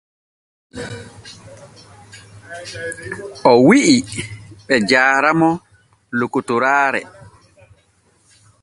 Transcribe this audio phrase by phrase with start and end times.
[3.51, 3.97] O wi’i
[4.65, 5.49] be jaara mo
[6.17, 7.01] lokotoraare.